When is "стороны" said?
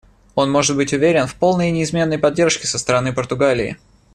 2.79-3.13